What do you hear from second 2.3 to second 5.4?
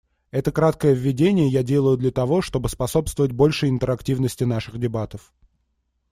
чтобы способствовать большей интерактивности наших дебатов.